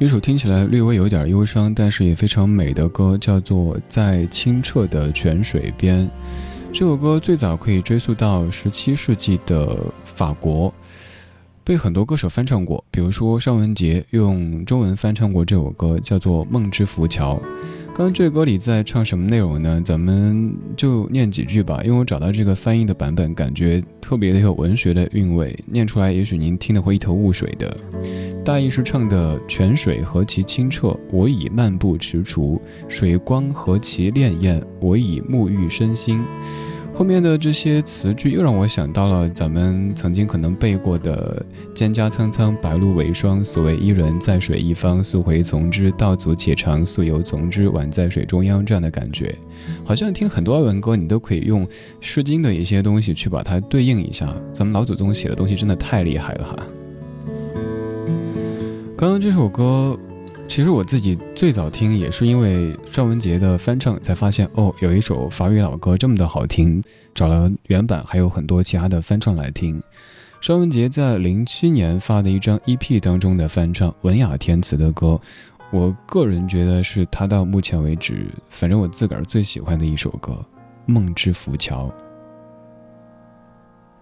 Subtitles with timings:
[0.00, 6.06] 一首听起来略微有点忧伤，但是也非常美的歌，叫做《在清澈的泉水边》。
[6.72, 10.72] 这首歌最早可以追溯到十七世纪的法国，
[11.62, 17.34] 被很多歌手翻唱过，比如说尚雯婕用中文翻唱过这首歌，叫做《梦之浮桥》。
[18.00, 19.78] 刚这歌里在唱什么内容呢？
[19.84, 27.76] 咱们就念几句吧，因为我找到这个翻译的版本，感觉特别的有文学的韵味，念出来也许您听得会一头雾水的。
[28.42, 32.58] 大意是唱的泉水何其清澈，我已漫步踟蹰；
[32.88, 36.24] 水光何其潋滟，我已沐浴身心。
[37.00, 41.42] 后面的这些词句又让我想到了咱们曾经可能背过的
[41.74, 43.42] “蒹葭苍苍，白露为霜。
[43.42, 45.02] 所谓伊人，在水一方。
[45.02, 49.34] 溯洄从之，道阻且长；溯游从之，宛在水中央。”这样的感觉，
[49.82, 51.66] 好像听很多文歌，你都可以用
[52.02, 54.36] 《诗经》的一些东西去把它对应一下。
[54.52, 56.66] 咱们老祖宗写的东西真的太厉害了哈！
[58.94, 59.98] 刚刚这首歌。
[60.50, 66.82] 其实我自己最早听也是因为尚雯婕的翻唱，才发现哦，有一首法语老歌这么的好听。
[67.14, 69.80] 找了原版，还有很多其他的翻唱来听。
[70.40, 75.20] 尚雯婕在零七年发的一张 EP 当中的翻唱，文雅填词的歌，
[75.70, 80.32] 我个人觉得是她到目前为止，反正我自个儿最喜欢的一首歌
[80.84, 81.86] 《梦之浮桥》。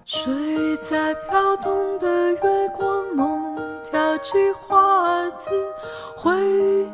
[0.06, 0.32] 睡
[0.78, 3.68] 在飘动的月光梦。
[3.90, 5.49] 挑起花籽，
[6.14, 6.31] 回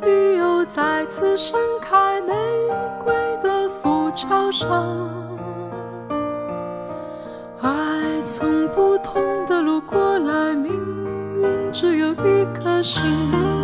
[0.06, 2.32] 忆又再次盛开，玫
[3.02, 3.12] 瑰
[3.42, 4.68] 的浮桥上，
[7.60, 10.72] 爱从不同的路过来，命
[11.42, 13.63] 运只有一颗心。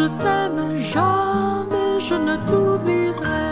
[0.00, 3.42] Je t'aime, jamais je ne t'oublierai。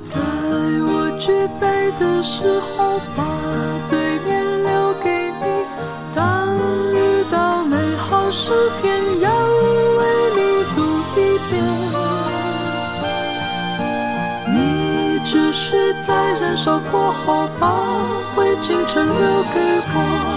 [0.00, 0.18] 在
[0.88, 1.26] 我举
[1.60, 1.66] 杯
[2.00, 3.22] 的时候，把
[3.88, 4.28] 对面
[4.64, 5.06] 留给
[5.42, 5.46] 你。
[6.12, 6.58] 当
[6.92, 9.30] 遇到美好诗篇，要。
[16.04, 17.68] 在燃烧过后，把
[18.34, 19.60] 灰烬全留给
[19.94, 20.31] 我。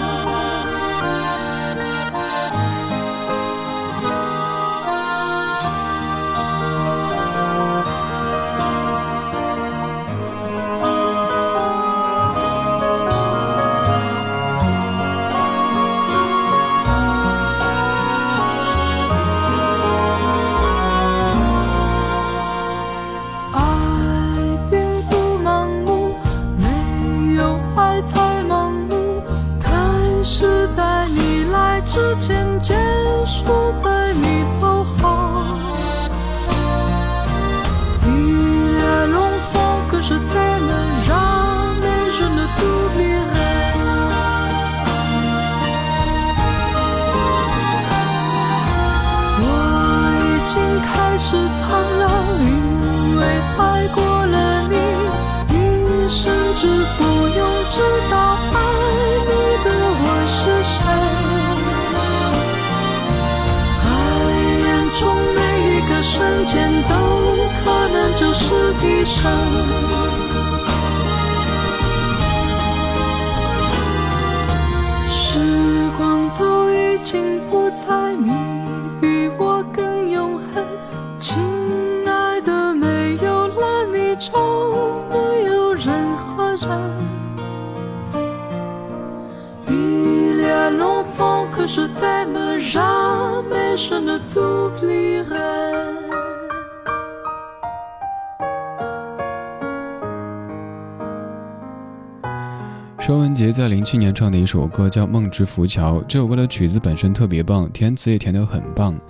[75.08, 75.38] 时
[75.96, 78.30] 光都已经不在，你
[79.00, 80.64] 比我更永恒，
[81.18, 81.36] 亲
[82.06, 84.30] 爱的，没有了你就
[85.10, 86.68] 没有任何人。
[89.68, 93.42] Il y a longtemps que je t'aime, sure
[94.28, 96.05] t'oublierai.
[103.06, 109.00] 双文杰在零七年唱的一首歌叫《梦之浮桥》，这首歌的曲子本身特别棒，填词也填得很棒。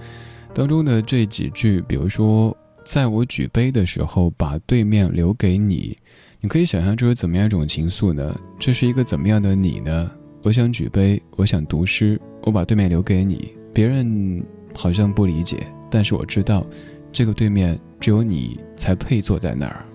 [0.53, 2.55] 当中的这几句，比如说
[2.85, 5.97] “在我举杯的时候，把对面留给你”，
[6.43, 8.39] 你可以想象这是怎么样一种情愫呢？
[8.59, 10.11] 这是一个怎么样的你呢？
[10.43, 13.55] 我想举杯，我想读诗，我把对面留给你。
[13.73, 14.45] 别人
[14.75, 16.67] 好像不理解，但是我知道，
[17.11, 19.87] 这个对面只有你才配坐在那儿。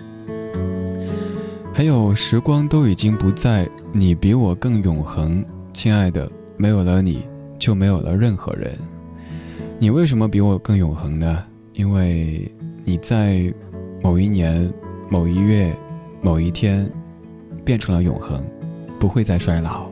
[1.82, 8.78] 还有时光都已经不在，你比我更永恒，亲爱的，没有了你就没有了任何人。
[9.80, 11.44] 你为什么比我更永恒呢？
[11.74, 12.48] 因为
[12.86, 13.52] 你在
[14.00, 14.72] 某一年、
[15.10, 15.76] 某一月、
[16.22, 16.88] 某一天
[17.66, 18.46] 变成了永恒，
[19.00, 19.90] 不会再衰老。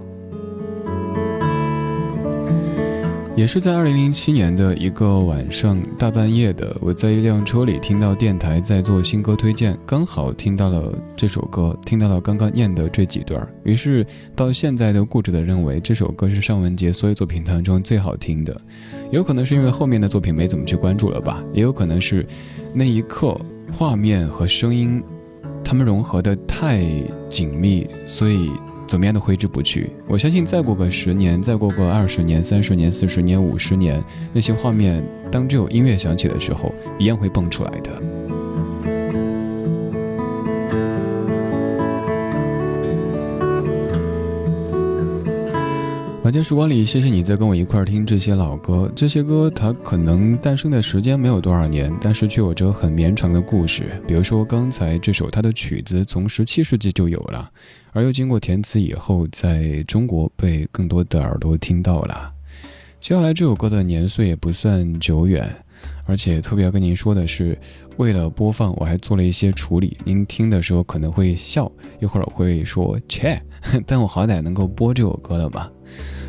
[3.40, 14.06] 也是在二零零七年的一个晚上，大半夜的，我在一辆车里听到电台在做新歌推荐，刚好听到了这首歌，听到了刚刚念的这几段，于是
[14.36, 18.60] 到现在都固执的认为这首歌是尚雯婕所有作品当中最好听的。
[19.10, 22.28] 有可能是因为后面的作品没怎么去关注了吧，也有可能是
[22.74, 23.40] 那一刻
[23.72, 25.02] 画面和声音，
[25.64, 26.84] 它们融合的太
[27.30, 28.52] 紧密，所以。
[28.90, 29.92] 怎么样的挥之不去。
[30.08, 34.04] 我相信，再过个十年，再过个二十年、三十年、四十年、五十年，
[34.34, 38.19] 那些画面，当只有音乐响起的时候，一样会蹦出来的。
[46.30, 48.88] 晚间时光里，谢谢你在跟我一块儿听这些老歌。
[48.96, 54.00] 这些歌它可能诞生的时间没有多少年，但是却有着很绵长的故事。
[54.08, 57.50] 比如说刚才这首，它的曲子从十七世纪就有了，
[57.94, 62.32] 而又经过填词以后，在中国被更多的耳朵听到了。
[63.02, 65.52] 接下来这首歌的年岁也不算久远，
[66.06, 67.58] 而且特别要跟您说的是，
[67.98, 69.98] 为了播放，我还做了一些处理。
[70.04, 73.42] 您听的时候可能会笑，一会儿会说切，
[73.86, 75.72] 但我好歹能够播这首歌了吧。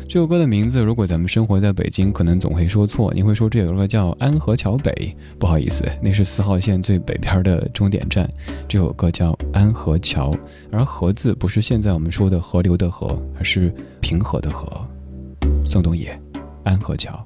[0.07, 3.13] 这首歌的名字，如果咱们生活在北京，可能总会说错。
[3.13, 8.29] 你会说这首歌叫安河桥北，不好意思，那是四号线最北边的终点站。
[8.67, 10.35] 这首歌叫安河桥，
[10.69, 14.69] 而河字不是现在我们说的河流的河，而是平和的河。
[15.63, 16.19] 宋冬野，
[16.65, 17.25] 安河桥。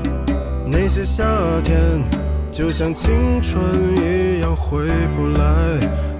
[0.73, 1.25] 那些夏
[1.65, 2.01] 天
[2.49, 3.61] 就像青春
[4.01, 5.43] 一样回不来，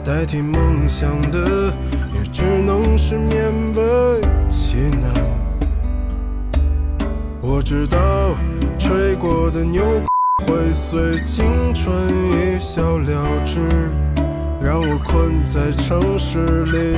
[0.04, 1.74] 代替梦想的。
[2.14, 5.14] 也只能是勉为其难。
[7.40, 7.98] 我知道
[8.78, 9.82] 吹过的牛
[10.46, 11.96] 会随青春
[12.34, 13.62] 一笑了之，
[14.62, 16.98] 让我困在城市里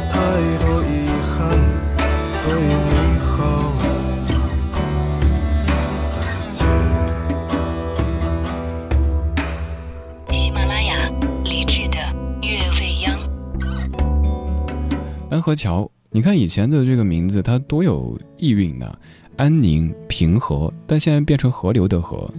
[15.51, 15.91] 河桥。
[16.11, 18.89] 你看以前的这个名字，它多有意蕴呢，
[19.35, 22.31] 安宁平和，但现在变成河流的河。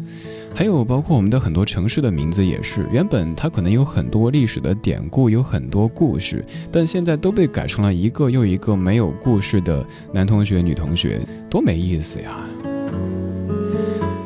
[0.54, 12.40] 还有包括我们的很多城市的名字也是，原本它可能有很多历史的典故，有很多故事，但现在都被改成了一个又一个没有故事的男同学、女同学，多没意思呀！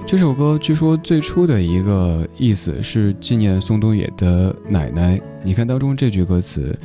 [0.06, 5.20] 这首歌据说最初的一个意思是纪念宋冬野的奶奶。
[5.42, 6.78] 你看当中这句歌词。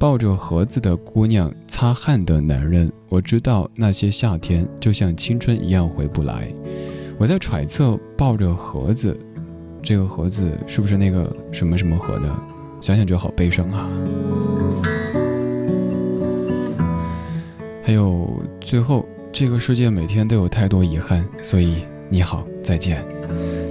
[0.00, 6.50] 抱着盒子的姑娘，擦汗的男人，我知道那些夏天就像青春一样回不来。
[7.18, 9.14] 我在揣测，抱着盒子，
[9.82, 12.42] 这个盒子是不是那个什么什么盒呢？
[12.80, 13.86] 想想就好悲伤啊。
[17.82, 23.04] 还有最后，这个世界每天都有太多遗憾，所以你好，再见。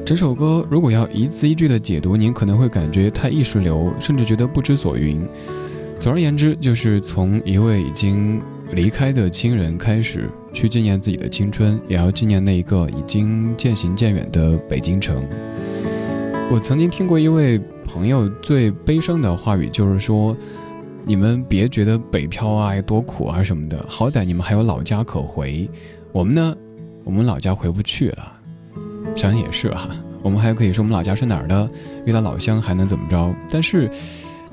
[0.06, 5.28] 整首歌如果要一字一句的解读，您可能会感觉太意识流，甚至觉得不知所云。
[6.00, 8.42] 总而言之，就是从一位已经
[8.72, 15.22] 离开的亲人开始，去纪念自己的青春，也要纪念那一个已经渐行渐远的北京城。
[16.50, 20.36] 我曾经听过一位朋友最悲伤的话语，就是说
[21.04, 25.70] ：“你们别觉得北漂啊多苦啊什么的，好歹你们还有老家可回。
[26.14, 26.56] 我们呢，
[27.04, 28.40] 我们老家回不去了。
[29.18, 29.90] 想想也是哈，
[30.24, 31.70] 我们还可以说我们老家是哪儿的，
[32.06, 33.36] 遇到老乡还能怎么着？
[33.52, 33.92] 但是。”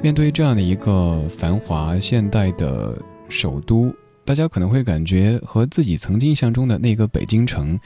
[0.06, 2.96] 面对这样的一个繁华现代的
[3.28, 3.92] 首都，
[4.24, 7.76] 大家可能会感觉和自己曾经印象中的那个北京城，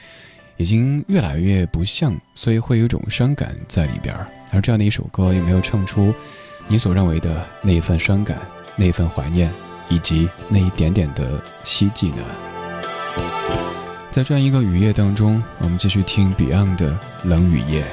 [0.57, 4.15] 已经越来越不像，所以会有一种伤感在里边。
[4.51, 6.13] 而这样的一首歌，有没有唱出
[6.67, 8.37] 你所认为的那一份伤感、
[8.75, 9.51] 那一份怀念，
[9.89, 12.21] 以及那一点点的希冀呢？
[14.11, 16.91] 在这样一个雨夜当中，我们继续听 Beyond 的
[17.27, 17.83] 《冷雨夜》。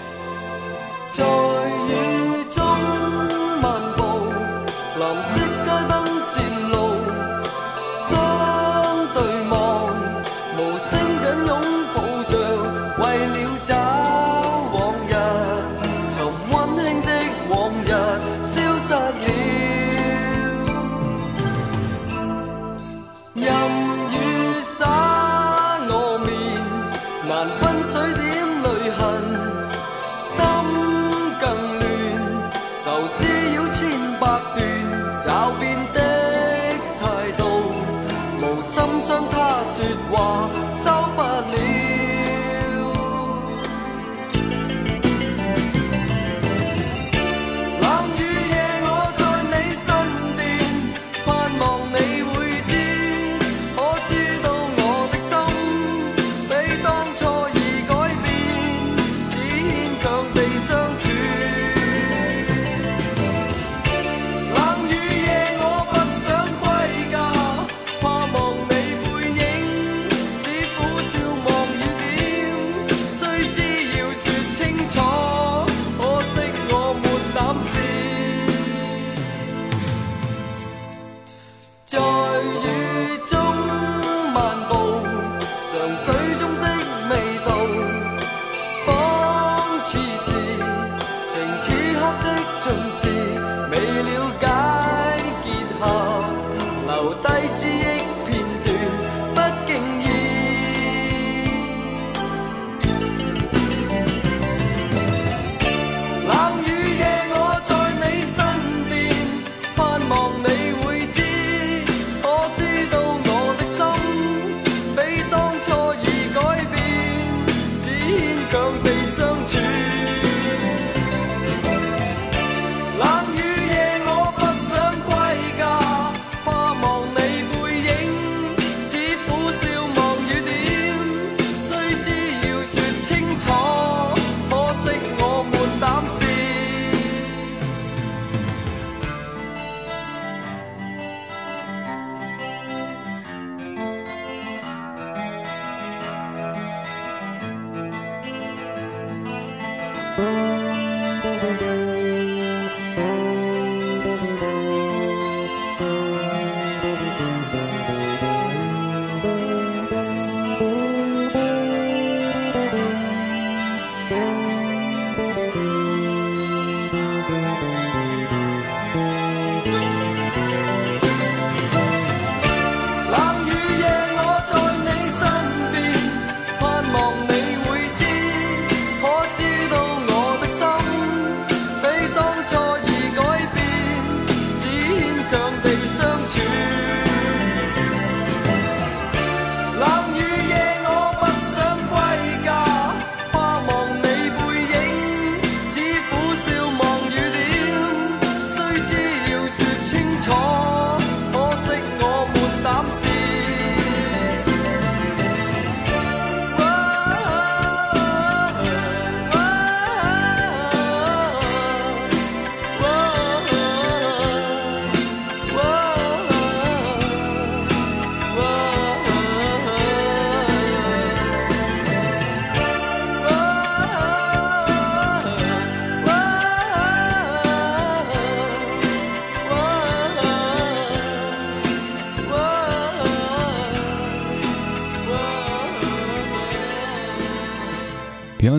[39.78, 40.67] 说话。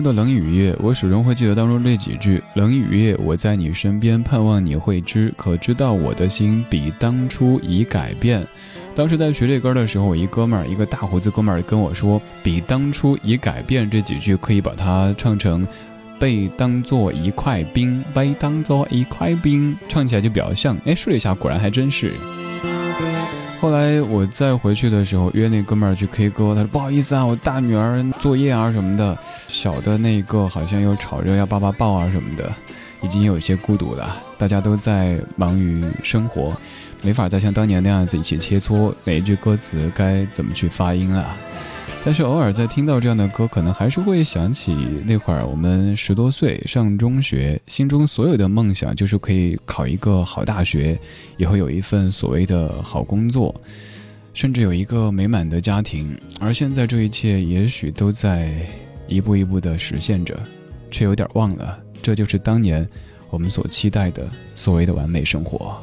[0.02, 8.46] 的冷雨夜，我始终会记得当中这几句：冷雨夜，我在你身边，盼望你会知，可知道我的心比当初已改变。
[8.94, 15.66] 当时在学这歌的时候，我一哥们儿，一个大胡子哥们儿跟我说：“比当初已改变这几句，可以把它唱成
[16.18, 22.12] 被当做一块冰，被当做一块冰，唱起来就比较像。”哎，试了一下，果然还真是。
[23.60, 29.16] 后来我再回去的时候，约那哥们儿去 K 歌，他说不好意思啊，我大女儿作业啊什么的，
[29.48, 32.50] 小的那个好像又吵着要爸爸抱啊什么的，
[33.02, 34.16] 已经有些孤独了。
[34.38, 36.56] 大家都在忙于生活，
[37.02, 41.36] 没法再像当年那样子一起切磋每一句歌词该怎么去发音了。
[42.02, 44.74] 但是偶尔在听到这样的歌，可能还是会想起
[45.06, 50.98] 那会儿我们十多岁上中学，心中所有的梦想就是可以考一个好大学，
[51.36, 53.54] 以后有一份所谓的好工作，
[54.32, 56.18] 甚至有一个美满的家庭。
[56.40, 58.50] 而现在这一切也许都在
[59.06, 60.34] 一步一步的实现着，
[60.90, 62.88] 却有点忘了，这就是当年
[63.28, 65.78] 我们所期待的所谓的完美生活。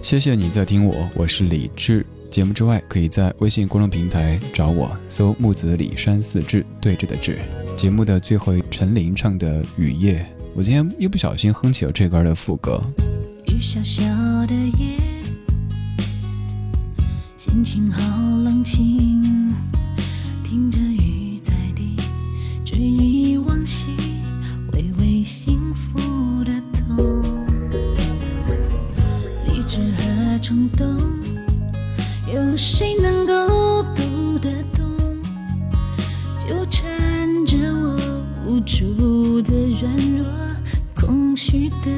[0.00, 2.06] 谢谢你在听我，我是李志。
[2.30, 7.38] 节目之外，可以在微信公众平台找我，搜木子李山四志对峙的志。
[7.76, 10.18] 节目的最后，陈琳唱的《雨夜》，
[10.54, 12.82] 我今天一不小心哼起了这歌的副歌。
[13.46, 14.02] 雨小小
[14.46, 14.98] 的夜，
[17.36, 18.00] 心情好
[18.44, 19.54] 冷清，
[20.44, 21.96] 听着雨在滴，
[22.64, 23.86] 只忆往昔，
[24.72, 27.22] 微微幸福的痛，
[29.46, 31.15] 理智和冲动。
[32.32, 34.84] 有谁能够读得懂？
[36.40, 37.96] 纠缠着我
[38.48, 40.26] 无助的软弱，
[40.94, 41.90] 空虚的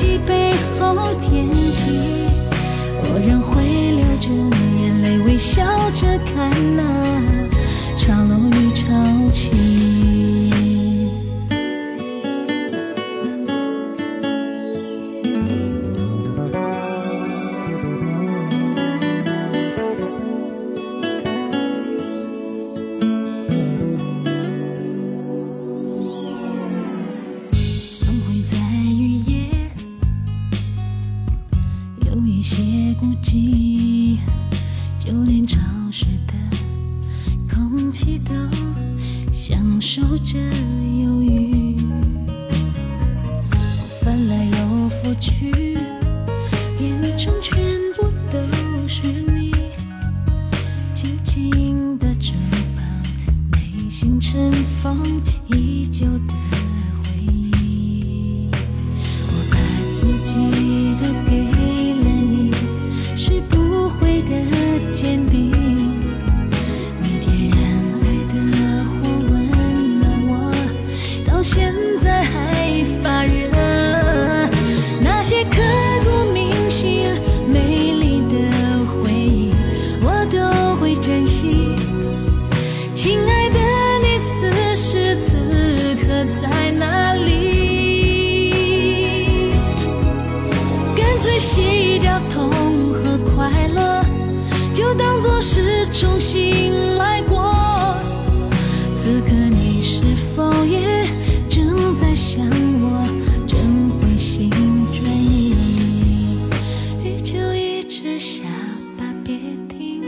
[0.00, 1.82] 及背后天气
[3.02, 4.30] 我仍会流着
[4.80, 6.82] 眼泪微笑着看那
[7.98, 8.39] 长路
[45.10, 45.69] 过去。
[91.40, 92.50] 洗掉痛
[92.92, 94.04] 和快乐，
[94.74, 97.54] 就当作是重新来过。
[98.94, 100.02] 此刻你是
[100.36, 101.08] 否也
[101.48, 102.44] 正在想
[102.82, 103.08] 我？
[103.46, 104.50] 正会心
[104.92, 105.54] 转意，
[107.02, 108.44] 雨就一直下
[108.98, 109.34] 吧，别
[109.66, 110.02] 停，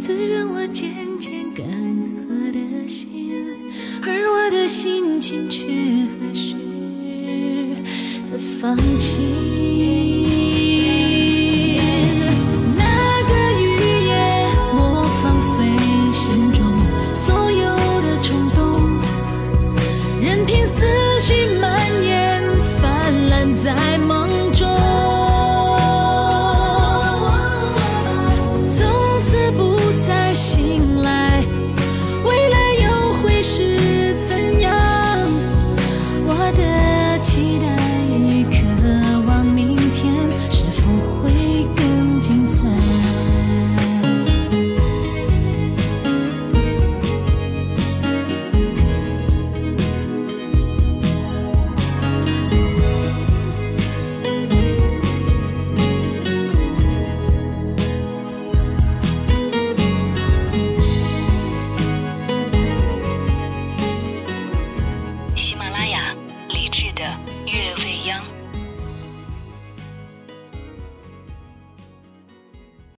[0.00, 1.64] 滋润我渐渐干
[2.28, 3.30] 涸的心，
[4.02, 5.62] 而我的心情却
[6.18, 6.56] 何时
[8.24, 10.35] 在放弃？